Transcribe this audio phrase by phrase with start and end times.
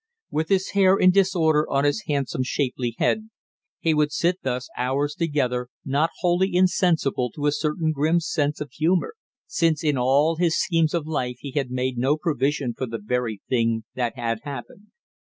[0.31, 3.29] With his hair in disorder on his handsome shapely head,
[3.79, 8.71] he would sit thus hours together, not wholly insensible to a certain grim sense of
[8.71, 9.13] humor,
[9.45, 13.41] since in all his schemes of life he had made no provision for the very
[13.47, 14.87] thing that had happened.